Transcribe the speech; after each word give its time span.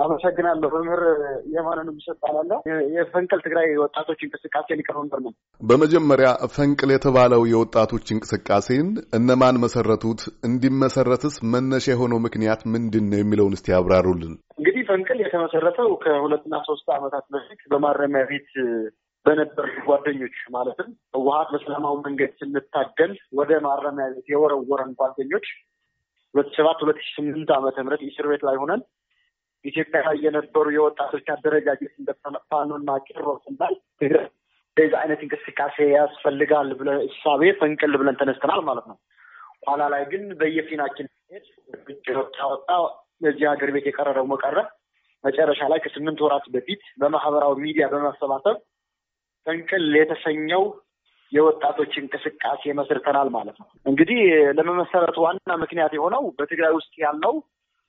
አመሰግናለሁ። 0.00 0.68
መምህር 0.76 1.02
የማንን 1.54 1.88
የሚሰጣላለሁ 1.90 2.58
የፈንቅል 2.94 3.40
ትግራይ 3.46 3.66
ወጣቶች 3.82 4.20
እንቅስቃሴ 4.26 4.76
ሊቀመንበር 4.80 5.20
ነው። 5.24 5.32
በመጀመሪያ 5.60 6.28
ፈንቅል 6.54 6.90
የተባለው 6.94 7.42
የወጣቶች 7.52 8.06
እንቅስቃሴን 8.14 8.88
እነማን 9.18 9.60
መሰረቱት? 9.64 10.20
እንዲመሰረትስ 10.50 11.36
መነሻ 11.54 11.86
የሆነው 11.92 12.20
ምክንያት 12.26 12.62
ምንድን 12.74 13.06
ነው 13.12 13.20
የሚለውን 13.20 13.56
እስቲ 13.58 13.68
ያብራሩልን። 13.74 14.34
እንግዲህ 14.60 14.84
ፈንቅል 14.90 15.20
የተመሰረተው 15.24 15.90
ከሁለትና 16.04 16.54
ሶስት 16.68 16.88
ዓመታት 16.96 17.26
በፊት 17.34 17.60
በማረሚያ 17.72 18.22
ቤት 18.30 18.50
በነበር 19.26 19.66
ጓደኞች 19.86 20.36
ማለትም 20.54 20.86
ህወሀት 21.16 21.48
በሰላማዊ 21.54 21.96
መንገድ 22.06 22.30
ስንታገል 22.40 23.10
ወደ 23.38 23.52
ማረሚያ 23.66 24.06
ቤት 24.14 24.28
የወረወረን 24.32 24.92
ጓደኞች 25.00 25.46
ሁለት 26.34 26.50
ሰባት 26.56 26.80
ሁለት 26.84 26.98
ሺ 27.02 27.10
ስምንት 27.16 27.50
ዓመተ 27.56 27.76
ምህረት 27.84 28.02
እስር 28.08 28.26
ቤት 28.30 28.42
ላይ 28.48 28.56
ሆነን 28.60 28.82
ኢትዮጵያ 29.64 30.00
ላይ 30.06 30.16
የነበሩ 30.24 30.66
የወጣቶች 30.76 31.26
አደረጃጀት 31.34 31.92
እንደ 31.98 32.10
ፋኖና 32.50 32.90
ቄሮስ 33.06 33.40
ስናይ 33.46 33.74
እንደዚህ 34.70 34.96
አይነት 35.00 35.20
እንቅስቃሴ 35.24 35.76
ያስፈልጋል 35.92 36.68
ብለ 36.78 36.90
እሳቤ 37.06 37.50
ፈንቅል 37.58 37.94
ብለን 38.00 38.18
ተነስተናል 38.20 38.60
ማለት 38.68 38.86
ነው። 38.90 38.96
ኋላ 39.66 39.82
ላይ 39.94 40.02
ግን 40.12 40.22
በየፊናችን 40.40 41.06
ወጣ 42.20 42.68
እዚህ 43.22 43.46
ሀገር 43.50 43.70
ቤት 43.74 43.86
የቀረ 43.88 44.08
ደግሞ 44.18 44.34
ቀረ። 44.42 44.58
መጨረሻ 45.24 45.62
ላይ 45.70 45.78
ከስምንት 45.84 46.20
ወራት 46.24 46.46
በፊት 46.54 46.82
በማህበራዊ 47.00 47.54
ሚዲያ 47.64 47.86
በማሰባሰብ 47.92 48.56
ፈንቅል 49.46 49.84
የተሰኘው 49.98 50.62
የወጣቶች 51.32 51.92
እንቅስቃሴ 52.00 52.72
መስርተናል 52.78 53.28
ማለት 53.34 53.56
ነው። 53.60 53.68
እንግዲህ 53.86 54.20
ለመመሰረቱ 54.58 55.18
ዋና 55.26 55.56
ምክንያት 55.62 55.92
የሆነው 55.96 56.22
በትግራይ 56.38 56.72
ውስጥ 56.78 56.92
ያለው 57.04 57.34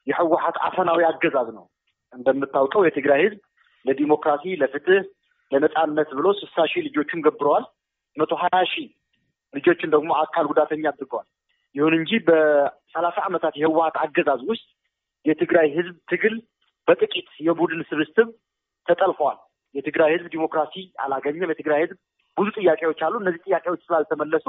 የህወሀት 0.08 0.58
አፈናዊ 0.68 1.02
አገዛዝ 1.10 1.50
ነው። 1.58 1.66
እንደምታውቀው 2.14 2.82
የትግራይ 2.86 3.20
ህዝብ 3.26 3.40
ለዲሞክራሲ፣ 3.86 4.44
ለፍትህ፣ 4.62 5.04
ለነጻነት 5.52 6.10
ብሎ 6.18 6.28
ስልሳ 6.40 6.66
ሺህ 6.72 6.84
ልጆችን 6.88 7.24
ገብረዋል። 7.26 7.66
መቶ 8.18 8.32
ሀያ 8.42 8.58
ሺህ 8.72 8.88
ልጆችን 9.54 9.94
ደግሞ 9.96 10.12
አካል 10.22 10.46
ጉዳተኛ 10.52 10.84
አድርገዋል። 10.92 11.28
ይሁን 11.76 11.94
እንጂ 11.98 12.12
በሰላሳ 12.28 13.18
ዓመታት 13.28 13.54
የህወሀት 13.60 13.96
አገዛዝ 14.04 14.42
ውስጥ 14.50 14.66
የትግራይ 15.26 15.68
ህዝብ 15.78 15.96
ትግል 16.12 16.36
በጥቂት 16.88 17.30
የቡድን 17.48 17.82
ስብስብ 17.90 18.30
ተጠልፈዋል። 18.88 19.38
የትግራይ 19.76 20.10
ህዝብ 20.14 20.28
ዲሞክራሲ 20.34 20.74
አላገኘም። 21.04 21.52
የትግራይ 21.52 21.82
ህዝብ 21.84 21.98
ብዙ 22.38 22.48
ጥያቄዎች 22.58 23.00
አሉ። 23.06 23.14
እነዚህ 23.22 23.42
ጥያቄዎች 23.48 23.82
ስላልተመለሱ 23.88 24.48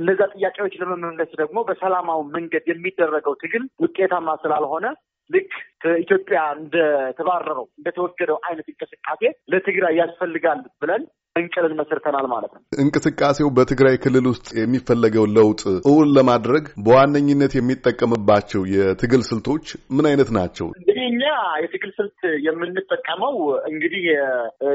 እነዛ 0.00 0.20
ጥያቄዎች 0.34 0.74
ለመመለስ 0.82 1.30
ደግሞ 1.42 1.58
በሰላማዊ 1.68 2.20
መንገድ 2.36 2.66
የሚደረገው 2.70 3.34
ትግል 3.42 3.64
ውጤታማ 3.84 4.34
ስላልሆነ 4.42 4.86
ልክ 5.30 5.50
ከኢትዮጵያ 5.82 6.38
እንደተባረረው 6.58 7.66
እንደተወገደው 7.78 8.38
አይነት 8.48 8.66
እንቅስቃሴ 8.72 9.22
ለትግራይ 9.52 9.94
ያስፈልጋል 10.00 10.60
ብለን 10.82 11.02
ፈንቅልን 11.36 11.74
መስርተናል 11.80 12.26
ማለት 12.32 12.50
ነው። 12.54 12.60
እንቅስቃሴው 12.84 13.48
በትግራይ 13.56 13.96
ክልል 14.04 14.26
ውስጥ 14.30 14.48
የሚፈለገውን 14.60 15.34
ለውጥ 15.36 15.60
እውን 15.90 16.08
ለማድረግ 16.16 16.64
በዋነኝነት 16.86 17.52
የሚጠቀምባቸው 17.56 18.62
የትግል 18.74 19.22
ስልቶች 19.28 19.66
ምን 19.96 20.08
አይነት 20.10 20.30
ናቸው? 20.38 20.68
እንግዲህ 20.80 21.04
እኛ 21.12 21.22
የትግል 21.62 21.92
ስልት 21.98 22.18
የምንጠቀመው 22.46 23.36
እንግዲህ 23.70 24.04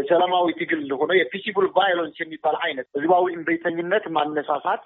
ሰላማዊ 0.10 0.48
ትግል 0.62 0.84
ሆነ 1.02 1.12
የፒሲቡል 1.20 1.68
ቫዮለንስ 1.78 2.18
የሚባል 2.24 2.58
አይነት 2.66 2.88
ህዝባዊ 2.98 3.26
እምቢተኝነት 3.38 4.06
ማነሳሳት፣ 4.18 4.84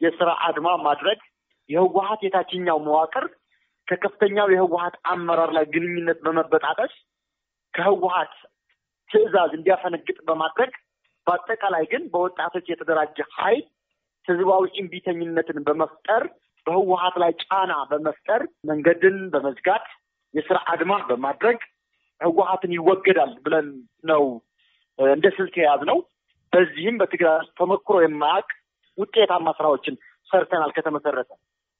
የስራ 0.00 0.30
አድማ 0.46 0.68
ማድረግ፣ 0.84 1.20
የህወሀት 1.70 2.20
የታችኛው 2.24 2.78
መዋቅር 2.86 3.24
ከከፍተኛው 3.88 4.48
የህወሀት 4.52 4.96
አመራር 5.12 5.50
ላይ 5.56 5.64
ግንኙነት 5.74 6.18
በመበጣጠስ 6.24 6.94
ከህወሀት 7.74 8.34
ትዕዛዝ 9.10 9.50
እንዲያፈነግጥ 9.58 10.18
በማድረግ 10.28 10.72
በአጠቃላይ 11.26 11.84
ግን 11.92 12.02
በወጣቶች 12.12 12.66
የተደራጀ 12.70 13.18
ኃይል 13.36 13.64
ህዝባዊ 14.28 14.64
እምቢተኝነትን 14.80 15.58
በመፍጠር 15.66 16.22
በህወሀት 16.66 17.14
ላይ 17.22 17.32
ጫና 17.42 17.72
በመፍጠር 17.90 18.40
መንገድን 18.70 19.16
በመዝጋት 19.34 19.86
የስራ 20.34 20.58
አድማ 20.72 20.92
በማድረግ 21.08 21.58
ህወሀትን 22.20 22.72
ይወገዳል 22.76 23.32
ብለን 23.44 23.68
ነው 24.04 24.24
እንደ 24.98 25.26
ስልት 25.36 25.54
የያዝነው። 25.58 25.98
በዚህም 26.52 26.96
በትግራይ 27.00 27.38
ተሞክሮ 27.58 27.96
የማያውቅ 28.02 28.50
ውጤታማ 28.98 29.48
ስራዎችን 29.58 29.94
ሰርተናል። 30.30 30.72
ከተመሰረተ 30.76 31.30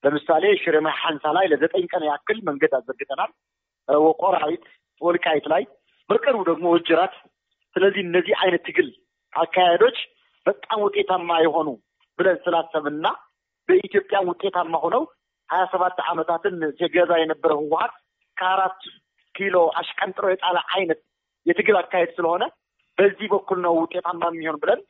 ለምሳሌ 0.04 0.44
ሽሬማ 0.62 0.88
ሐንሳ 1.00 1.32
ላይ 1.36 1.46
ለዘጠኝ 1.52 1.84
ቀን 1.92 2.02
ያክል 2.08 2.38
መንገድ 2.48 2.72
አዘርግተናል። 2.78 3.30
ወቆራዊት፣ 3.88 4.64
ወልቃይት 5.00 5.46
ላይ 5.52 5.62
በቅርቡ 6.10 6.40
ደግሞ 6.50 6.66
ወጅራት። 6.74 7.14
ስለዚህ 7.76 8.02
እነዚህ 8.04 8.34
አይነት 8.42 8.62
ትግል 8.68 8.88
አካሄዶች 9.32 9.98
በጣም 10.46 10.78
ውጤታማ 10.84 11.30
የሆኑ 11.44 11.68
ብለን 12.18 12.38
ስላሰብና 12.44 13.06
በኢትዮጵያ 13.68 14.18
ውጤታማ 14.28 14.74
ሆነው 14.84 15.02
ሀያ 15.48 15.64
ሰባት 15.72 15.98
ዓመታትን 16.10 16.56
ሲገዛ 16.78 17.12
የነበረ 17.20 17.52
ህወሀት 17.60 17.94
ከአራት 18.36 18.80
ኪሎ 19.34 19.56
አሽቀንጥሮ 19.78 20.26
የጣለ 20.30 20.58
አይነት 20.76 21.00
የትግል 21.46 21.76
አካሄድ 21.80 22.10
ስለሆነ 22.16 22.44
በዚህ 22.98 23.26
በኩል 23.32 23.59
ነው 23.64 23.75
ውጤታማ 23.78 24.22
የሚሆን 24.31 24.56
ብለን 24.62 24.81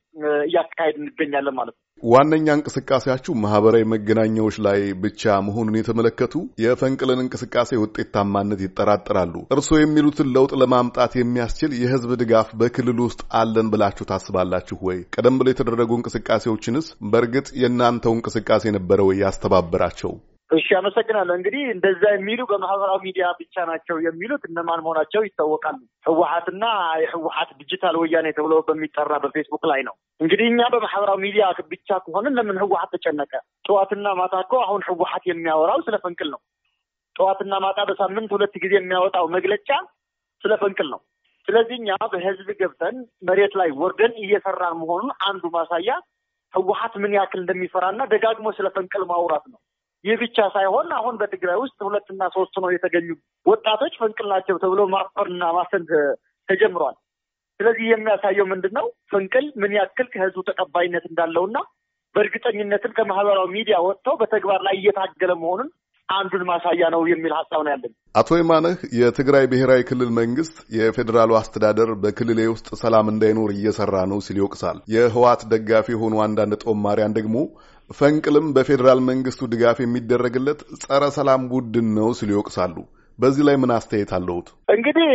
እያካሄድ 0.47 0.97
እንገኛለን 1.01 1.57
ማለት 1.59 1.75
ነው። 1.75 1.83
ዋነኛ 2.03 2.47
እንቅስቃሴያችሁ 2.57 3.33
ማህበራዊ 3.43 3.85
መገናኛዎች 3.93 4.57
ላይ 4.67 4.81
ብቻ 5.03 5.37
መሆኑን 5.47 5.79
የተመለከቱ 5.79 6.35
የፈንቅልን 6.65 7.23
እንቅስቃሴ 7.25 7.81
ውጤታማነት 7.83 8.61
ይጠራጠራሉ። 8.65 9.35
እርስዎ 9.57 9.79
የሚሉትን 9.81 10.33
ለውጥ 10.37 10.53
ለማምጣት 10.63 11.15
የሚያስችል 11.19 11.75
የህዝብ 11.81 12.13
ድጋፍ 12.23 12.51
በክልሉ 12.61 12.99
ውስጥ 13.09 13.23
አለን 13.41 13.71
ብላችሁ 13.75 14.07
ታስባላችሁ 14.13 14.79
ወይ? 14.89 15.01
ቀደም 15.17 15.39
ብሎ 15.41 15.49
የተደረጉ 15.53 15.91
እንቅስቃሴዎችንስ 15.99 16.89
በእርግጥ 17.11 17.49
የእናንተው 17.63 18.15
እንቅስቃሴ 18.17 18.65
ነበረ 18.79 19.01
ወይ 19.09 19.19
ያስተባበራቸው? 19.25 20.13
እሺ፣ 20.51 20.67
አመሰግናለሁ። 20.77 21.35
እንግዲህ 21.39 21.63
እንደዛ 21.73 22.03
የሚሉ 22.13 22.41
በማህበራዊ 22.51 22.99
ሚዲያ 23.07 23.25
ብቻ 23.41 23.65
ናቸው 23.71 23.97
የሚሉት 24.05 24.43
እነማን 24.49 24.83
መሆናቸው 24.85 25.23
ይታወቃሉ። 25.27 25.79
ህወሀትና 26.09 26.65
የህወሀት 27.03 27.51
ዲጂታል 27.61 27.97
ወያኔ 28.01 28.29
ተብሎ 28.39 28.55
በሚጠራ 28.69 29.13
በፌስቡክ 29.25 29.65
ላይ 29.71 29.83
ነው። 29.89 29.95
እንግዲህ 30.21 30.47
እኛ 30.53 30.61
በማህበራዊ 30.75 31.19
ሚዲያ 31.27 31.45
ብቻ 31.73 31.99
ከሆንን 32.07 32.37
ለምን 32.39 32.61
ህወሀት 32.63 32.91
ተጨነቀ? 32.97 33.33
ጠዋትና 33.69 34.07
ማታ 34.21 34.35
እኮ 34.45 34.55
አሁን 34.65 34.83
ህወሀት 34.89 35.27
የሚያወራው 35.31 35.83
ስለ 35.87 35.97
ፈንቅል 36.05 36.31
ነው። 36.35 36.41
ጠዋትና 37.17 37.55
ማታ 37.65 37.79
በሳምንት 37.89 38.33
ሁለት 38.37 38.57
ጊዜ 38.65 38.75
የሚያወጣው 38.79 39.29
መግለጫ 39.37 39.71
ስለ 40.45 40.53
ፈንቅል 40.61 40.89
ነው። 40.95 41.01
ስለዚህ 41.49 41.77
እኛ 41.81 41.91
በህዝብ 42.13 42.49
ገብተን 42.59 42.97
መሬት 43.29 43.53
ላይ 43.61 43.71
ወርደን 43.81 44.13
እየሰራን 44.23 44.77
መሆኑን 44.81 45.13
አንዱ 45.29 45.45
ማሳያ 45.55 45.93
ህወሀት 46.55 46.95
ምን 47.03 47.13
ያክል 47.17 47.41
እንደሚፈራና 47.43 48.03
ደጋግሞ 48.13 48.49
ስለ 48.57 48.69
ፈንቅል 48.75 49.03
ማውራት 49.11 49.47
ነው። 49.53 49.59
ይህ 50.05 50.17
ብቻ 50.23 50.39
ሳይሆን 50.55 50.89
አሁን 50.99 51.15
በትግራይ 51.21 51.57
ውስጥ 51.63 51.79
ሁለትና 51.87 52.23
ሶስት 52.35 52.55
ነው 52.63 52.71
የተገኙ 52.73 53.09
ወጣቶች 53.47 53.95
ፈንቅል 54.01 54.27
ናቸው 54.33 54.57
ተብሎ 54.63 54.81
ማፈርና 54.93 55.45
ማሰን 55.57 55.85
ተጀምሯል። 56.49 56.97
ስለዚህ 57.61 57.87
የሚያሳየው 57.89 58.47
ምንድን 58.51 58.73
ነው? 58.79 58.87
ፈንቅል 59.13 59.47
ምን 59.63 59.73
ያክል 59.79 60.07
ከህዝቡ 60.13 60.43
ተቀባይነት 60.51 61.05
እንዳለውና 61.11 61.57
በእርግጠኝነትም 62.15 62.95
ከማህበራዊ 62.97 63.49
ሚዲያ 63.57 63.77
ወጥተው 63.87 64.15
በተግባር 64.21 64.61
ላይ 64.67 64.75
እየታገለ 64.79 65.33
መሆኑን 65.43 65.69
አንዱን 66.09 66.43
ማሳያ 66.49 66.85
ነው 66.95 67.03
የሚል 67.11 67.33
ሀሳብ 67.39 67.61
ነው 67.65 67.71
ያለን። 67.73 67.93
አቶ 68.15 68.39
የማነህ 68.39 68.77
የትግራይ 68.99 69.45
ብሔራዊ 69.51 69.81
ክልል 69.89 70.11
መንግስት 70.19 70.57
የፌዴራሉ 70.77 71.33
አስተዳደር 71.41 71.91
በክልሌ 72.03 72.41
ውስጥ 72.53 72.69
ሰላም 72.83 73.11
እንዳይኖር 73.13 73.51
እየሰራ 73.55 74.05
ነው 74.13 74.21
ሲል 74.27 74.39
ይወቅሳል። 74.41 74.79
የህወሓት 74.95 75.43
ደጋፊ 75.53 75.87
የሆኑ 75.95 76.15
አንዳንድ 76.27 76.55
ጦማሪያን 76.65 77.17
ደግሞ 77.19 77.37
ፈንቅልም 77.91 78.47
በፌዴራል 78.57 79.01
መንግስቱ 79.07 79.43
ድጋፍ 79.53 79.79
የሚደረግለት 79.81 80.61
ጸረ 80.83 81.05
ሰላም 81.15 81.43
ቡድን 81.53 81.87
ነው 81.99 82.09
ሲሉ 82.19 82.31
ይወቅሳሉ። 82.35 82.75
በዚህ 83.19 83.43
ላይ 83.49 83.57
ምን 83.57 83.71
አስተያየት 83.77 84.11
አለሁት? 84.17 84.49
እንግዲህ 84.75 85.09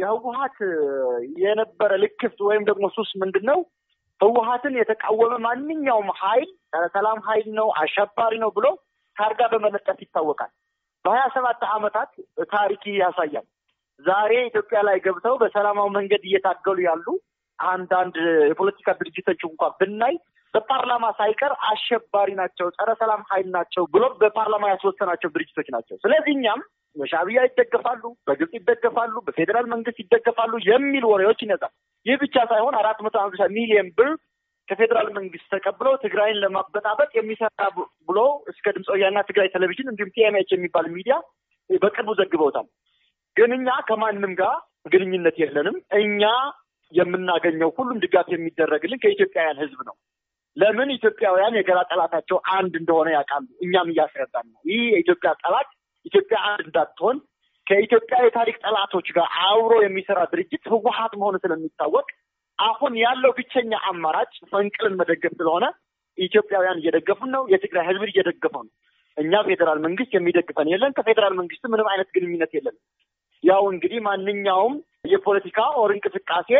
የህወሀት 0.00 0.58
የነበረ 1.42 1.90
ልክፍት 2.04 2.38
ወይም 2.48 2.62
ደግሞ 2.70 2.84
ሱስ 2.96 3.10
ምንድን 3.22 3.44
ነው? 3.50 3.58
ህወሀትን 4.20 4.74
የተቃወመ 4.80 5.32
ማንኛውም 5.46 6.08
ሀይል 6.20 6.48
ጸረ 6.70 6.84
ሰላም 6.94 7.18
ሀይል 7.26 7.48
ነው፣ 7.58 7.68
አሸባሪ 7.82 8.32
ነው 8.44 8.50
ብሎ 8.56 8.66
ታርጋ 9.16 9.40
በመለጠፍ 9.52 9.98
ይታወቃል። 10.04 10.50
በሀያ 11.04 11.24
ሰባት 11.36 11.60
ዓመታት 11.74 12.10
ታሪክ 12.52 12.82
ያሳያል። 13.00 13.46
ዛሬ 14.00 14.32
ኢትዮጵያ 14.48 14.78
ላይ 14.88 14.96
ገብተው 15.04 15.36
በሰላማዊ 15.42 15.88
መንገድ 15.98 16.22
እየታገሉ 16.28 16.78
ያሉ 16.88 17.06
አንዳንድ 17.58 18.16
የፖለቲካ 18.50 18.88
ድርጅቶች 19.00 19.40
እንኳን 19.48 19.72
ብናይ 19.80 20.14
በፓርላማ 20.54 21.06
ሳይቀር 21.18 21.52
አሸባሪ 21.68 22.28
ናቸው፣ 22.38 22.66
ጸረ 22.76 22.90
ሰላም 23.00 23.22
ሀይል 23.30 23.48
ናቸው 23.56 23.84
ብሎ 23.94 24.04
በፓርላማ 24.20 24.70
ያስወሰናቸው 24.72 25.28
ድርጅቶች 25.34 25.68
ናቸው። 25.74 25.96
ስለዚህ 26.04 26.32
እኛም 26.34 26.60
በሻዕቢያ 26.96 27.40
ይደገፋሉ፣ 27.46 28.02
በግብጽ 28.28 28.52
ይደገፋሉ፣ 28.58 29.14
በፌዴራል 29.26 29.66
መንግስት 29.74 29.98
ይደገፋሉ 30.02 30.52
የሚል 30.68 31.04
ወሬዎች 31.10 31.42
ይነዛል። 31.44 31.72
ይህ 32.06 32.16
ብቻ 32.22 32.36
ሳይሆን 32.50 32.74
አራት 32.80 32.98
መቶ 33.06 33.16
ሀምሳ 33.24 33.42
ሚሊዮን 33.56 33.88
ብር 33.98 34.10
ከፌዴራል 34.68 35.08
መንግስት 35.16 35.46
ተቀብለው 35.54 35.94
ትግራይን 36.02 36.40
ለማበጣበጥ 36.42 37.10
የሚሰራ 37.16 37.60
ብሎ 38.08 38.18
እስከ 38.50 38.66
ድምፅ 38.76 38.88
ወያኔና 38.94 39.20
ትግራይ 39.28 39.48
ቴሌቪዥን 39.54 39.90
እንዲሁም 39.92 40.12
ቲኤምኤች 40.16 40.50
የሚባል 40.54 40.86
ሚዲያ 40.96 41.14
በቅርቡ 41.70 42.10
ዘግበውታል። 42.18 42.66
ግን 43.36 43.50
እኛ 43.56 43.68
ከማንም 43.88 44.32
ጋር 44.34 44.54
ግንኙነት 44.92 45.36
የለንም። 45.42 45.76
እኛ 46.00 46.22
የምናገኘው 46.92 47.70
ሁሉም 47.78 47.98
ድጋፍ 48.04 48.28
የሚደረግልን 48.34 49.02
ከኢትዮጵያውያን 49.02 49.60
ሕዝብ 49.62 49.80
ነው። 49.88 49.96
ለምን 50.58 50.88
ኢትዮጵያውያን 50.94 51.56
የጋራ 51.58 51.80
ጠላታቸው 51.90 52.38
አንድ 52.54 52.72
እንደሆነ 52.80 53.08
ያውቃሉ። 53.14 53.46
እኛም 53.64 53.90
እያስረዳን 53.92 54.46
ነው። 54.48 54.60
ይህ 54.70 54.82
የኢትዮጵያ 54.92 55.30
ጠላት 55.42 55.68
ኢትዮጵያ 56.06 56.38
አንድ 56.48 56.64
እንዳትሆን 56.66 57.16
ከኢትዮጵያ 57.66 58.18
የታሪክ 58.24 58.56
ጠላቶች 58.64 59.08
ጋር 59.16 59.26
አብሮ 59.46 59.72
የሚሰራ 59.82 60.20
ድርጅት 60.32 60.64
ህወሀት 60.72 61.12
መሆኑ 61.20 61.36
ስለሚታወቅ 61.42 62.06
አሁን 62.58 62.92
ያለው 63.02 63.32
ብቸኛ 63.36 63.72
አማራጭ 63.90 64.32
ፈንቅልን 64.52 64.94
መደገፍ 65.00 65.32
ስለሆነ 65.40 65.64
ኢትዮጵያውያን 66.18 66.80
እየደገፉን 66.80 67.30
ነው። 67.36 67.42
የትግራይ 67.52 67.84
ህዝብን 67.88 68.10
እየደገፈው 68.12 68.62
ነው። 68.64 68.72
እኛ 69.16 69.42
ፌዴራል 69.46 69.78
መንግስት 69.84 70.10
የሚደግፈን 70.16 70.68
የለን። 70.72 70.92
ከፌዴራል 70.96 71.34
መንግስት 71.40 71.64
ምንም 71.72 71.88
አይነት 71.92 72.08
ግንኙነት 72.16 72.52
የለንም። 72.56 72.82
ያው 73.44 73.62
እንግዲህ 73.72 73.98
ማንኛውም 74.06 74.74
የፖለቲካ 75.12 75.58
or 75.80 75.90
እንቅስቃሴ 75.96 76.50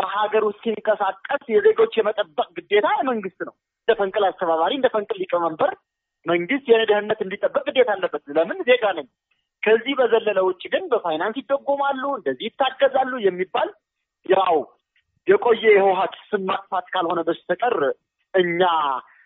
በሀገር 0.00 0.42
ውስጥ 0.48 0.62
ሲንቀሳቀስ 0.66 1.42
የዜጎች 1.52 1.92
የመጠበቅ 1.98 2.48
ግዴታ 2.56 2.88
የመንግስት 2.98 3.40
ነው። 3.48 3.54
እንደ 3.80 3.92
ፈንቅል 3.98 4.24
አስተባባሪ፣ 4.28 4.72
እንደ 4.78 4.88
ፈንቅል 4.94 5.18
ሊቀመንበር 5.22 5.70
መንግስት 6.26 6.64
የኔ 6.70 6.82
ደህንነት 6.90 7.20
እንዲጠበቅ 7.24 7.62
ግዴታ 7.68 7.90
አለበት። 7.96 8.22
ለምን 8.36 8.58
ዜጋ 8.68 8.84
ነኝ። 8.98 9.06
ከዚህ 9.62 9.94
በዘለለ 9.98 10.38
ውጭ 10.46 10.62
ግን 10.74 10.84
በፋይናንስ 10.92 11.36
ይደጎማሉ፣ 11.40 12.02
እንደዚህ 12.18 12.44
ይታገዛሉ 12.48 13.12
የሚባል 13.24 13.68
ያው 14.26 14.56
የቆየ 15.26 15.64
የህወሀት 15.70 16.14
ስም 16.28 16.42
ማጥፋት 16.50 16.86
ካልሆነ 16.92 17.20
በስተቀር 17.28 17.76
እኛ 18.34 18.62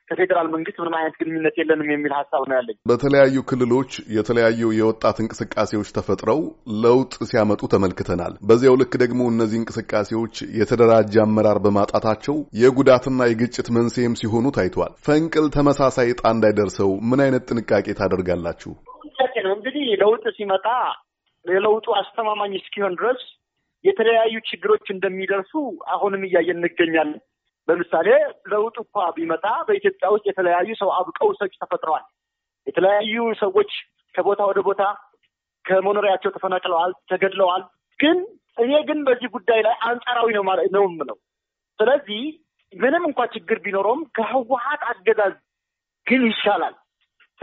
ከፌዴራል 0.08 0.48
መንግስት 0.54 0.76
ምንም 0.80 0.94
አይነት 0.98 1.14
ግንኙነት 1.20 1.54
የለንም 1.60 1.90
የሚል 1.92 2.12
ሀሳብ 2.18 2.42
ነው 2.48 2.56
ያለኝ። 2.58 2.76
በተለያዩ 2.90 3.36
ክልሎች 3.50 3.90
የተለያዩ 4.16 4.70
የወጣት 4.78 5.18
እንቅስቃሴዎች 5.22 5.90
ተፈጥረው 5.96 6.40
ለውጥ 6.84 7.14
ሲያመጡ 7.30 7.62
ተመልክተናል። 7.74 8.34
በዚያው 8.48 8.78
ልክ 8.82 8.94
ደግሞ 9.04 9.20
እነዚህ 9.32 9.58
እንቅስቃሴዎች 9.60 10.34
የተደራጀ 10.60 11.14
አመራር 11.24 11.60
በማጣታቸው 11.66 12.38
የጉዳትና 12.62 13.20
የግጭት 13.30 13.70
መንስኤም 13.78 14.18
ሲሆኑ 14.22 14.46
ታይቷል። 14.56 14.94
ፈንቅል 15.06 15.48
ተመሳሳይ 15.56 16.10
ዕጣ 16.14 16.24
እንዳይደርሰው 16.34 16.92
ምን 17.10 17.22
አይነት 17.26 17.46
ጥንቃቄ 17.50 17.86
ታደርጋላችሁ? 18.00 18.72
ነው 19.44 19.52
እንግዲህ 19.56 19.86
ለውጥ 20.02 20.24
ሲመጣ 20.36 20.66
የለውጡ 21.44 21.86
አስተማማኝ 22.00 22.52
እስኪሆን 22.58 22.94
ድረስ 23.00 23.22
የተለያዩ 23.84 24.34
ችግሮች 24.48 24.86
እንደሚደርሱ 24.92 25.52
አሁንም 25.94 26.22
እያየን 26.28 26.60
እንገኛለን። 26.60 27.20
ለምሳሌ 27.68 28.08
ለውጥ 28.52 28.76
እንኳ 28.82 29.04
ቢመጣ 29.16 29.44
በኢትዮጵያ 29.68 30.08
ውስጥ 30.14 30.24
የተለያዩ 30.30 30.70
ሰው 30.80 30.90
አብቀው 30.96 31.30
ሰዎች 31.38 31.54
ተፈጥረዋል። 31.62 32.04
የተለያዩ 32.66 33.14
ሰዎች 33.40 33.70
ከቦታ 34.14 34.40
ወደ 34.50 34.60
ቦታ 34.60 34.82
ከመኖሪያቸው 35.64 36.30
ተፈናቅለዋል፣ 36.30 36.92
ተገድለዋል። 37.10 37.62
ግን 37.98 38.18
እኔ 38.58 38.72
ግን 38.88 38.98
በዚህ 39.06 39.28
ጉዳይ 39.36 39.60
ላይ 39.66 39.74
አንጻራዊ 39.88 40.28
ነው 40.36 40.44
ማለት 40.50 40.68
ነው 40.74 40.82
የምለው። 40.86 41.16
ስለዚህ 41.78 42.22
ምንም 42.72 43.02
እንኳ 43.08 43.20
ችግር 43.34 43.58
ቢኖረውም 43.64 44.02
ከህወሀት 44.16 44.82
አገዛዝ 44.90 45.34
ግን 46.06 46.22
ይሻላል። 46.30 46.74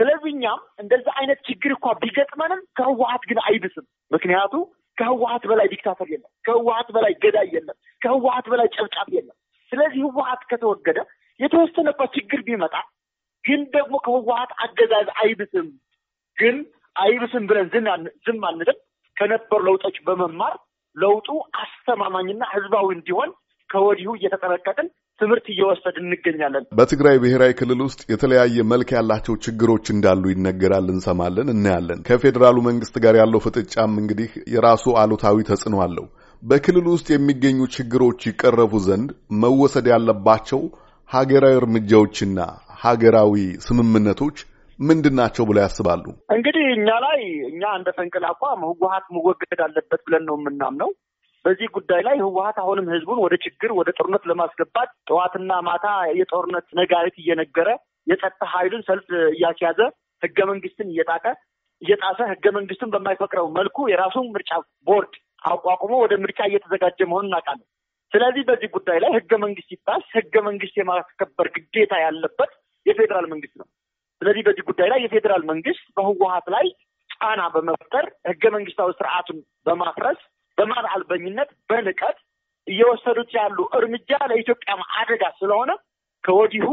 ስለዚህ 0.00 0.30
እኛም 0.32 0.60
እንደዚህ 0.78 1.12
አይነት 1.20 1.38
ችግር 1.48 1.70
እንኳ 1.70 1.88
ቢገጥመንም 2.02 2.60
ከህወሀት 2.78 3.22
ግን 3.30 3.38
አይብስም። 3.44 3.86
ምክንያቱ 4.10 4.54
ከህወሀት 4.98 5.44
በላይ 5.50 5.66
ዲክታተር 5.72 6.08
የለም፣ 6.10 6.30
ከህወሀት 6.44 6.88
በላይ 6.96 7.12
ገዳይ 7.22 7.46
የለም፣ 7.54 7.76
ከህወሀት 8.02 8.46
በላይ 8.52 8.68
ጨብጫብ 8.76 9.08
የለም። 9.16 9.36
ስለዚህ 9.72 10.00
ህወሀት 10.06 10.42
ከተወገደ 10.50 10.98
የተወሰነባት 11.40 12.10
ችግር 12.16 12.40
ቢመጣ 12.48 12.74
ግን 13.44 13.60
ደግሞ 13.76 13.94
ከህወሀት 14.04 14.50
አገዛዝ 14.64 15.08
አይብስም። 15.22 15.68
ግን 16.38 16.56
አይብስም 16.96 17.44
ብለን 17.50 17.68
ዝም 18.26 18.44
አንልም። 18.48 18.78
ከነበሩ 19.16 19.60
ለውጦች 19.66 19.96
በመማር 20.06 20.54
ለውጡ 20.96 21.28
አስተማማኝና 21.62 22.42
ህዝባዊ 22.52 22.86
እንዲሆን 22.96 23.30
ከወዲሁ 23.70 24.10
እየተጠነቀቅን 24.16 24.88
ትምህርት 25.20 25.46
እየወሰድን 25.52 26.06
እንገኛለን። 26.06 26.64
በትግራይ 26.78 27.16
ብሔራዊ 27.22 27.52
ክልል 27.58 27.80
ውስጥ 27.86 28.00
የተለያየ 28.12 28.64
መልክ 28.72 28.88
ያላቸው 28.96 29.34
ችግሮች 29.44 29.86
እንዳሉ 29.94 30.22
ይነገራል፣ 30.32 30.86
እንሰማለን፣ 30.94 31.52
እናያለን። 31.54 32.00
ከፌዴራሉ 32.08 32.58
መንግስት 32.68 32.96
ጋር 33.04 33.16
ያለው 33.22 33.42
ፍጥጫም 33.46 33.94
እንግዲህ 34.02 34.30
የራሱ 34.54 34.94
አሉታዊ 35.02 35.46
ተጽዕኖ 35.50 35.76
አለው። 35.86 36.06
በክልሉ 36.42 36.86
ውስጥ 36.94 37.08
የሚገኙ 37.12 37.58
ችግሮች 37.74 38.20
ይቀረፉ 38.28 38.72
ዘንድ 38.86 39.10
መወሰድ 39.42 39.86
ያለባቸው 39.92 40.60
ሀገራዊ 41.10 41.54
እርምጃዎችና 41.60 42.38
ሀገራዊ 42.82 43.34
ስምምነቶች 43.66 44.38
ምንድን 44.78 45.14
ናቸው 45.20 45.44
ብለው 45.48 45.62
ያስባሉ? 45.64 46.04
እንግዲህ 46.36 46.64
እኛ 46.76 46.88
ላይ 47.04 47.20
እኛ 47.50 47.62
እንደ 47.78 47.88
ፈንቅል 47.98 48.24
አቋም 48.30 48.66
ህወሀት 48.68 49.06
መወገድ 49.16 49.60
አለበት 49.66 50.02
ብለን 50.06 50.24
ነው 50.28 50.36
የምናምነው። 50.40 50.90
በዚህ 51.44 51.68
ጉዳይ 51.76 52.00
ላይ 52.08 52.16
ህወሀት 52.24 52.58
አሁንም 52.64 52.90
ህዝቡን 52.94 53.22
ወደ 53.24 53.34
ችግር 53.44 53.70
ወደ 53.78 53.90
ጦርነት 53.98 54.26
ለማስገባት 54.30 54.90
ጠዋትና 55.10 55.52
ማታ 55.68 55.86
የጦርነት 56.20 56.66
ነጋሪት 56.80 57.16
እየነገረ 57.22 57.68
የጸጥታ 58.06 58.44
ኃይሉን 58.54 58.86
ሰልፍ 58.88 59.08
እያስያዘ 59.32 59.80
ህገ 60.22 60.38
መንግስትን 60.50 60.90
እየጣቀ 60.92 61.24
እየጣሰ 61.82 62.20
ህገ 62.32 62.46
መንግስቱን 62.56 62.92
በማይፈቅደው 62.92 63.46
መልኩ 63.58 63.76
የራሱን 63.90 64.26
ምርጫ 64.34 64.50
ቦርድ 64.88 65.14
አቋቁሞ 65.44 65.92
ወደ 66.02 66.14
ምርጫ 66.22 66.40
እየተዘጋጀ 66.48 66.98
መሆኑን 67.10 67.28
እናውቃለን። 67.28 67.66
ስለዚህ 68.12 68.42
በዚህ 68.48 68.68
ጉዳይ 68.74 68.98
ላይ 69.02 69.10
ህገ 69.16 69.32
መንግስት 69.44 69.68
ሲጣስ 69.72 70.04
ህገ 70.16 70.34
መንግስት 70.48 70.74
የማስከበር 70.80 71.46
ግዴታ 71.54 71.92
ያለበት 72.02 72.50
የፌዴራል 72.86 73.26
መንግስት 73.32 73.54
ነው። 73.60 73.66
ስለዚህ 74.22 74.42
በዚህ 74.48 74.64
ጉዳይ 74.68 74.88
ላይ 74.92 75.00
የፌዴራል 75.04 75.44
መንግስት 75.50 75.84
በህወሀት 75.96 76.46
ላይ 76.54 76.66
ጫና 77.10 77.42
በመፍጠር 77.54 78.04
ህገ 78.30 78.44
መንግስታዊ 78.56 78.90
ስርዓቱን 78.98 79.38
በማፍረስ 79.66 80.20
በማን 80.58 80.86
አልበኝነት 80.92 81.50
በንቀት 81.70 82.18
እየወሰዱት 82.66 83.30
ያሉ 83.38 83.58
እርምጃ 83.78 84.10
ለኢትዮጵያ 84.30 84.72
አደጋ 85.00 85.24
ስለሆነ 85.38 85.70
ከወዲሁ 86.24 86.68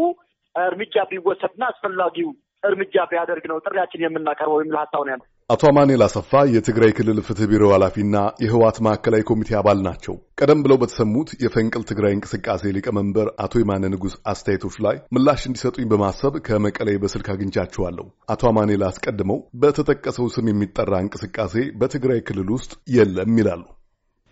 እርምጃ 0.56 1.04
ቢወሰድና 1.12 1.64
አስፈላጊው 1.72 2.30
እርምጃ 2.64 3.06
ቢያደርግ 3.12 3.46
ነው 3.52 3.58
ጥሪያችን 3.66 4.04
የምናቀርበው 4.06 4.60
የሚል 4.62 4.78
ሀሳብ 4.82 5.02
ነው 5.06 5.12
ያለው። 5.14 5.28
አቶ 5.50 5.64
አማኑኤል 5.70 6.02
አሰፋ 6.06 6.32
የትግራይ 6.54 6.92
ክልል 6.98 7.20
ፍትህ 7.28 7.48
ቢሮ 7.52 7.64
ኃላፊና 7.72 8.16
የህወሓት 8.44 8.78
ማዕከላዊ 8.86 9.22
ኮሚቴ 9.30 9.50
አባል 9.60 9.80
ናቸው። 9.86 10.16
ቀደም 10.40 10.60
ብለው 10.66 10.78
በተሰሙት 10.82 11.30
የፈንቅል 11.44 11.84
ትግራይ 11.90 12.12
እንቅስቃሴ 12.16 12.72
ሊቀመንበር 12.76 13.28
አቶ 13.44 13.62
የማነ 13.62 13.90
ንጉሥ 13.94 14.16
አስተያየቶች 14.32 14.76
ላይ 14.86 14.98
ምላሽ 15.16 15.44
እንዲሰጡኝ 15.50 15.86
በማሰብ 15.92 16.36
ከመቀሌ 16.48 16.94
በስልክ 17.04 17.30
አግኝቻቸዋለሁ። 17.34 18.06
አቶ 18.34 18.52
አማኑኤል 18.52 18.84
አስቀድመው 18.90 19.40
በተጠቀሰው 19.64 20.28
ስም 20.36 20.52
የሚጠራ 20.52 21.00
እንቅስቃሴ 21.06 21.56
በትግራይ 21.82 22.22
ክልል 22.30 22.52
ውስጥ 22.56 22.72
የለም 22.98 23.34
ይላሉ። 23.42 23.64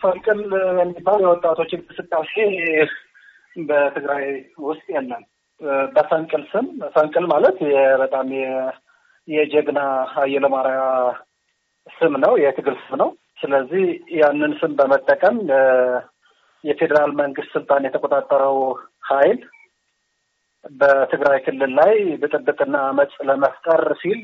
ፈንቅል 0.02 0.44
የሚባል 0.82 1.20
የወጣቶች 1.26 1.74
እንቅስቃሴ 1.78 2.36
በትግራይ 3.64 4.26
ውስጥ 4.66 4.88
የለም። 4.96 5.26
በፈንቅል 5.96 6.46
ስም 6.50 6.66
ፈንቅል 6.96 7.28
ማለት 7.30 7.60
በጣም 8.02 8.28
የጀግና 9.28 9.80
ኃይለማርያ 10.14 10.82
ስም 11.98 12.14
ነው፣ 12.24 12.34
የትግል 12.44 12.76
ስም 12.80 12.96
ነው። 13.02 13.10
ስለዚህ 13.42 13.86
ያንን 14.20 14.54
ስም 14.60 14.72
በመጠቀም 14.76 15.38
የፌዴራል 16.64 17.12
መንግስት 17.20 17.50
ስልጣን 17.56 17.86
የተቆጣጠረው 17.86 18.58
ኃይል 19.10 19.40
በትግራይ 20.80 21.38
ክልል 21.46 21.72
ላይ 21.80 21.94
ብጥብጥና 22.22 22.78
አመፅ 22.88 23.14
ለመፍጠር 23.28 23.84
ሲል 24.02 24.22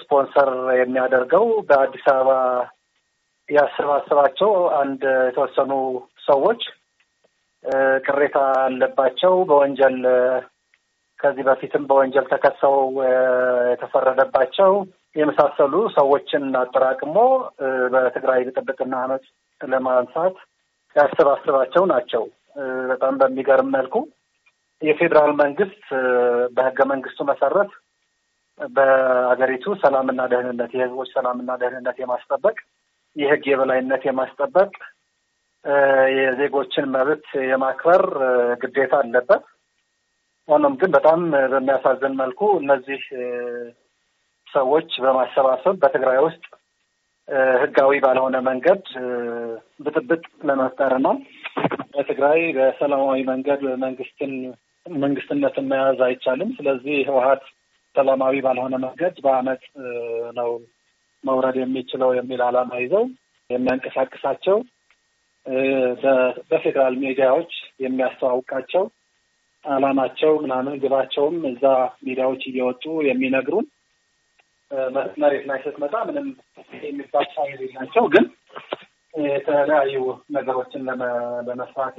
ስፖንሰር 0.00 0.50
የሚያደርገው 0.80 1.46
በአዲስ 1.68 2.04
አበባ 2.12 2.32
ያሰባሰባቸው 3.48 4.50
አንድ 4.80 5.02
የተወሰኑ 5.28 5.72
ሰዎች 6.28 6.62
ቅሬታ 8.06 8.36
አለባቸው 8.64 9.34
በወንጀል 9.48 9.96
ከዚህ 11.18 11.44
በፊትም 11.48 11.84
በወንጀል 11.88 12.26
ተከሰው 12.32 12.76
የተፈረደባቸው 13.72 14.72
የመሳሰሉ 15.16 15.74
ሰዎችን 15.96 16.44
አጠራቅሞ 16.60 17.16
በትግራይ 17.92 18.40
ብጥብጥና 18.48 18.94
አመፅ 19.04 19.24
ለማንሳት 19.60 20.36
ያሰባስባቸው 20.96 21.84
ናቸው። 21.92 22.24
በጣም 22.90 23.14
በሚገርም 23.20 23.70
መልኩ 23.76 23.96
የፌዴራል 24.82 25.32
መንግስት 25.40 25.82
በህገ 26.56 26.78
መንግስቱ 26.92 27.20
መሰረት 27.30 27.70
በአገሪቱ 28.60 29.74
ሰላምና 29.82 30.20
ደህንነት 30.32 30.70
የህዝቦች 30.76 31.08
ሰላምና 31.16 31.50
ደህንነት 31.62 31.96
የማስጠበቅ 32.02 32.56
የህግ 33.16 33.44
የበላይነት 33.50 34.02
የማስጠበቅ 34.08 34.70
የዜጎችን 36.18 36.86
መብት 36.94 37.26
የማክበር 37.50 38.02
ግዴታ 38.62 38.94
አለበት። 39.02 39.44
ሆኖም 40.48 40.74
ግን 40.80 40.90
በጣም 40.90 41.20
በሚያሳዝን 41.52 42.14
መልኩ 42.20 42.40
እነዚህ 42.60 43.00
ሰዎች 44.46 44.90
በማሰባሰብ 45.04 45.74
በትግራይ 45.82 46.18
ውስጥ 46.26 46.44
ህጋዊ 47.62 47.92
ባልሆነ 48.04 48.36
መንገድ 48.48 48.82
ብጥብጥ 49.80 50.22
ለመፍጠርና 50.48 51.08
በትግራይ 51.94 52.40
በሰላማዊ 52.56 53.20
መንገድ 53.30 53.62
መንግስትን 53.84 54.32
መንግስትነትን 54.86 55.66
መያዝ 55.70 56.00
አይቻልም። 56.06 56.50
ስለዚህ 56.58 56.96
ህወሀት 57.08 57.42
ሰላማዊ 57.96 58.36
ባልሆነ 58.46 58.74
መንገድ 58.84 59.14
በአመፅ 59.24 59.62
ነው 60.36 60.50
መውረድ 61.24 61.56
የሚችለው 61.60 62.10
የሚል 62.16 62.40
ዓላማ 62.48 62.72
ይዘው 62.82 63.04
የሚያንቀሳቅሳቸው 63.50 64.56
በፌዴራል 66.50 66.94
ሚዲያዎች 67.02 67.52
የሚያስተዋውቃቸው 67.80 68.84
ዓላማቸው 69.66 70.32
ምናምን 70.42 70.74
ግባቸውም 70.82 71.36
እዛ 71.50 71.64
ሚዲያዎች 72.04 72.42
እየወጡ 72.46 72.84
የሚነግሩን። 73.06 73.66
መሬት 75.20 75.44
ላይ 75.48 75.58
ስትመጣ 75.64 75.94
ምንም 76.08 76.26
የሚባል 76.82 77.26
ፋይል 77.34 77.60
የላቸው 77.64 78.04
ግን 78.14 78.24
የተለያዩ 79.14 79.98
ነገሮችን 80.30 80.82
ለመስራት 81.48 81.96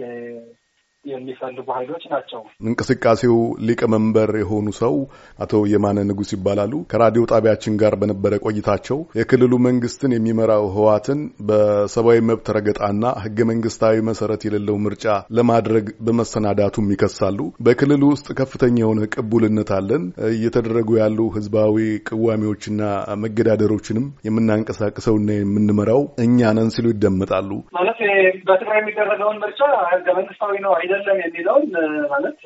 የሚፈልጉ 1.05 1.67
ኃይሎች 1.77 2.03
ናቸው። 2.13 2.41
እንቅስቃሴው 2.67 3.35
ሊቀመንበር 3.67 4.31
የሆኑ 4.41 4.67
ሰው 4.79 4.95
አቶ 5.43 5.61
የማነ 5.73 6.03
ንጉስ 6.09 6.31
ይባላሉ። 6.35 6.73
ከራዲዮ 6.91 7.23
ጣቢያችን 7.31 7.77
ጋር 7.81 7.93
በነበረ 8.01 8.33
ቆይታቸው 8.45 8.99
የክልሉ 9.19 9.53
መንግስትን 9.67 10.15
የሚመራው 10.15 10.65
ህዋትን 10.75 11.19
በሰብአዊ 11.49 12.19
መብት 12.29 12.47
ረገጣና 12.57 13.03
ህገ 13.25 13.39
መንግስታዊ 13.51 13.95
መሰረት 14.09 14.41
የሌለው 14.47 14.77
ምርጫ 14.85 15.05
ለማድረግ 15.37 15.87
በመሰናዳቱም 16.07 16.91
ይከሳሉ። 16.93 17.39
በክልሉ 17.67 18.03
ውስጥ 18.13 18.27
ከፍተኛ 18.39 18.77
የሆነ 18.83 19.01
ቅቡልነት 19.15 19.71
አለን፣ 19.77 20.03
እየተደረጉ 20.33 20.89
ያሉ 21.01 21.19
ህዝባዊ 21.37 21.75
ቅዋሜዎችና 22.09 22.81
መገዳደሮችንም 23.23 24.05
የምናንቀሳቅሰውና 24.27 25.29
የምንመራው 25.37 26.01
እኛ 26.25 26.51
ነን 26.57 26.71
ሲሉ 26.75 26.87
ይደመጣሉ። 26.93 27.49
ማለት 27.77 27.99
በትግራይ 28.47 28.79
የሚደረገውን 28.79 29.37
ምርጫ 29.43 29.61
ህገ 29.91 30.07
መንግስታዊ 30.17 30.53
ነው 30.65 30.71
አይደለም 30.89 31.17
የሚለውን 31.21 31.65
ማለት 32.11 32.39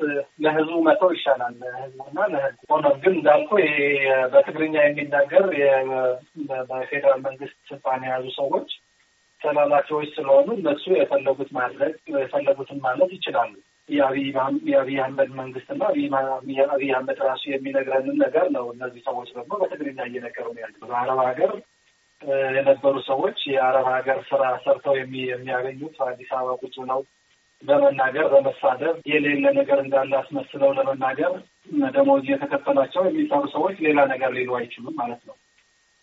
ለህዝቡ 0.44 0.76
መተው 0.86 1.10
ይሻላል። 1.14 1.54
ህዝቡና 1.76 2.18
ለህዝቡ 2.32 2.60
ሆኖም 2.72 2.96
ግን 3.02 3.12
እንዳልኩ 3.18 3.50
በትግርኛ 4.32 4.74
የሚናገር 4.82 5.44
በፌዴራል 6.70 7.20
መንግስት 7.26 7.56
ስልጣን 7.70 8.06
የያዙ 8.06 8.26
ሰዎች 8.38 8.70
ተላላኪዎች 9.40 10.08
ስለሆኑ 10.16 10.48
እነሱ 10.56 10.84
የፈለጉት 10.94 11.50
ማድረግ 11.56 11.94
የፈለጉትን 12.16 12.80
ማለት 12.84 13.12
ይችላሉ። 13.16 13.52
የአብይ 13.88 14.98
አህመድ 15.00 15.30
መንግስትና 15.40 15.80
አብይ 16.68 16.90
አህመድ 16.92 17.18
ራሱ 17.28 17.42
የሚነግረንን 17.52 18.16
ነገር 18.24 18.46
ነው። 18.56 18.66
እነዚህ 18.74 19.02
ሰዎች 19.08 19.30
ደግሞ 19.38 19.52
በትግርኛ 19.62 20.00
እየነገሩ 20.10 20.46
ነው 20.54 20.62
ያሉ 20.64 20.78
በአረብ 20.90 21.20
ሀገር 21.26 21.52
የነበሩ 22.56 22.94
ሰዎች 23.08 23.38
የአረብ 23.52 23.86
ሀገር 23.94 24.18
ስራ 24.28 24.42
ሰርተው 24.64 24.94
የሚያገኙት 24.98 25.96
አዲስ 26.06 26.30
አበባ 26.36 26.54
ቁጭ 26.62 26.76
ነው 26.90 27.00
በመናገር 27.62 28.26
በመሳደብ 28.32 28.96
የሌለ 29.10 29.44
ነገር 29.58 29.78
እንዳለ 29.82 30.12
አስመስለው 30.18 30.70
ለመናገር 30.78 31.32
ደሞዝ 31.94 32.22
እየተከፈላቸው 32.24 33.02
የሚሰሩ 33.06 33.42
ሰዎች 33.52 33.76
ሌላ 33.86 34.00
ነገር 34.12 34.30
ሊሉ 34.36 34.50
አይችሉም 34.58 34.96
ማለት 35.00 35.22
ነው። 35.28 35.36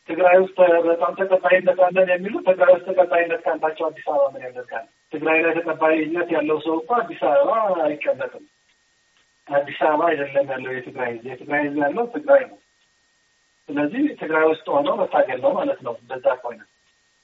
ትግራይ 0.10 0.38
ውስጥ 0.44 0.58
በጣም 0.88 1.12
ተቀባይነት 1.20 1.80
አለን 1.88 2.08
የሚሉት 2.14 2.46
ትግራይ 2.50 2.72
ውስጥ 2.76 2.88
ተቀባይነት 2.92 3.42
ካላቸው 3.46 3.86
አዲስ 3.88 4.06
አበባ 4.08 4.24
ምን 4.34 4.46
ያደርጋል? 4.48 4.86
ትግራይ 5.14 5.38
ላይ 5.44 5.54
ተቀባይነት 5.60 6.30
ያለው 6.38 6.58
ሰው 6.66 6.76
እኮ 6.80 6.90
አዲስ 7.00 7.22
አበባ 7.30 7.52
አይቀመጥም። 7.86 8.46
አዲስ 9.48 9.80
አበባ 9.86 10.02
አይደለም 10.10 10.48
ያለው 10.54 10.72
የትግራይ 10.74 11.12
ህዝብ። 11.14 11.28
የትግራይ 11.32 11.62
ህዝብ 11.66 11.78
ያለው 11.86 12.06
ትግራይ 12.16 12.42
ነው። 12.50 12.58
ስለዚህ 13.70 14.04
ትግራይ 14.22 14.46
ውስጥ 14.52 14.68
ሆነው 14.76 14.96
መታገል 15.02 15.40
ነው 15.46 15.52
ማለት 15.54 15.80
ነው። 15.88 15.96
እንደዛ 16.02 16.28
ከሆነ 16.42 16.60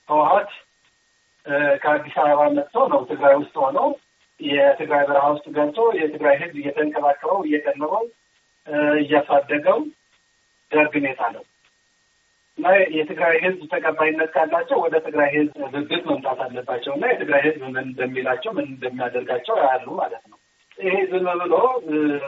ህወሀት 0.10 0.52
ከአዲስ 1.84 2.16
አበባ 2.22 2.42
መጥቶ 2.56 2.86
ነው 2.94 3.02
ትግራይ 3.10 3.36
ውስጥ 3.36 3.56
ሆነው 3.64 3.88
የትግራይ 4.40 5.04
በረሃ 5.08 5.26
ውስጥ 5.34 5.46
ገብቶ 5.56 5.80
የትግራይ 6.00 6.36
ህዝብ 6.42 6.56
እየተንከባከበው 6.62 7.42
እየቀለበው 7.48 8.04
እያሳደገው 9.02 9.80
ደርግን 10.72 11.06
የጣለው 11.10 11.44
እና 12.58 12.68
የትግራይ 12.98 13.36
ህዝብ 13.44 13.62
ተቀባይነት 13.72 14.30
ካላቸው 14.36 14.78
ወደ 14.84 14.96
ትግራይ 15.06 15.30
ህዝብ 15.34 15.56
ብብት 15.74 16.04
መምጣት 16.10 16.40
አለባቸው 16.46 16.92
እና 16.96 17.06
የትግራይ 17.12 17.42
ህዝብ 17.48 17.62
ምን 17.68 17.84
እንደሚላቸው 17.84 18.52
ምን 18.58 18.66
እንደሚያደርጋቸው 18.66 19.56
ያሉ 19.64 19.88
ማለት 19.98 20.24
ነው። 20.32 20.38
ይሄ 20.80 20.96
ዝም 21.12 21.28
ብሎ 21.42 21.54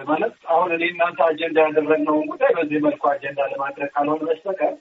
ማለት 0.09 0.35
አሁን 0.53 0.69
እኔ 0.75 0.83
እናንተ 0.91 1.19
አጀንዳ 1.25 1.57
ያደረግነውን 1.65 2.27
ጉዳይ 2.31 2.51
በዚህ 2.57 2.79
መልኩ 2.85 3.03
አጀንዳ 3.13 3.39
ለማድረግ 3.53 3.89
ካልሆነ 3.95 4.21
በስተቀር 4.29 4.75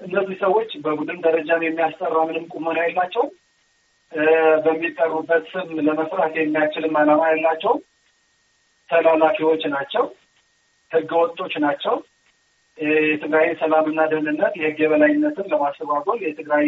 እነዚህ 0.00 0.36
ሰዎች 0.42 0.70
በቡድን 0.84 1.20
ደረጃም 1.26 1.62
የሚያስጠራ 1.66 2.16
ምንም 2.28 2.44
ቁመና 2.52 2.78
የላቸውም። 2.84 3.30
በሚጠሩበት 4.64 5.44
ስም 5.52 5.70
ለመስራት 5.86 6.34
የሚያችልም 6.38 6.94
ዓላማ 7.00 7.22
የላቸውም። 7.30 7.80
ተላላፊዎች 8.90 9.62
ናቸው። 9.74 10.04
ህገወጦች 10.90 11.54
ናቸው። 11.64 11.96
የትግራይን 12.78 13.56
ሰላምና 13.60 14.00
ደህንነት፣ 14.10 14.52
የህግ 14.58 14.78
የበላይነትን 14.82 15.50
ለማስተጓጎል 15.52 16.18
የትግራይ 16.24 16.66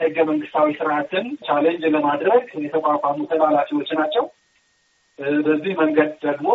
ህገ 0.00 0.16
መንግስታዊ 0.30 0.70
ስርዓትን 0.78 1.26
challenge 1.46 1.84
ለማድረግ 1.94 2.42
የተቋቋሙ 2.64 3.18
ተላላፊዎች 3.30 3.90
ናቸው። 4.00 4.24
በዚህ 5.46 5.72
መንገድ 5.78 6.10
ደግሞ 6.24 6.48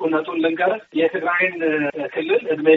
እውነቱን 0.00 0.38
ልንገር 0.44 0.70
የትግራይን 0.98 1.54
ክልል 2.14 2.42
እድሜ 2.52 2.68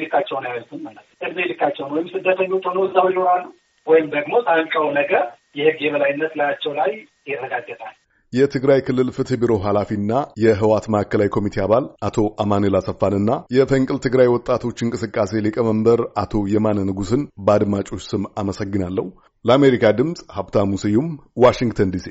ልካቸውን 0.00 0.44
አያዩትም 0.46 0.82
ማለት 0.86 1.06
እድሜ 1.20 1.38
ልካቸውን 1.50 1.92
ወይም 1.94 2.06
ስደተኞች 2.12 2.64
ሆኖ 2.68 2.78
እዛው 2.86 3.08
ይኖራሉ 3.10 3.44
ወይም 3.86 4.06
ደግሞ 4.14 4.32
ታንቀው 4.46 4.86
ነገር 4.98 5.24
የህግ 5.58 5.78
የበላይነት 5.84 6.32
ላያቸው 6.38 6.72
ላይ 6.80 6.90
ይረጋገጣል። 7.30 7.94
የትግራይ 8.32 8.80
ክልል 8.86 9.08
ፍትህ 9.16 9.38
ቢሮ 9.42 9.52
ኃላፊና 9.64 10.12
የህዋት 10.42 10.84
ማዕከላዊ 10.94 11.28
ኮሚቴ 11.36 11.56
አባል 11.64 11.84
አቶ 12.08 12.18
አማኑኤል 12.42 12.76
አሰፋንና 12.80 13.30
የፈንቅል 13.56 13.98
ትግራይ 14.04 14.28
ወጣቶች 14.34 14.78
እንቅስቃሴ 14.84 15.42
ሊቀመንበር 15.46 16.02
አቶ 16.22 16.42
የማነ 16.54 16.86
ንጉስን 16.90 17.24
በአድማጮች 17.46 18.04
ስም 18.10 18.24
አመሰግናለሁ። 18.42 19.06
ለአሜሪካ 19.44 19.92
ድምፅ 20.00 20.20
ሀብታሙ 20.36 20.78
ስዩም 20.84 21.08
ዋሽንግተን 21.44 21.92
ዲሲ 21.96 22.06